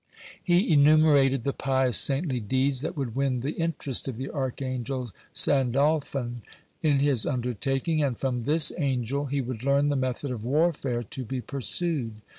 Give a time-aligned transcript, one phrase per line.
[0.43, 6.41] He enumerated the pious, saintly deeds that would win the interest of the archangel Sandalphon
[6.81, 11.23] in his undertaking, and from this angel he would learn the method of warfare to
[11.23, 12.13] be pursued.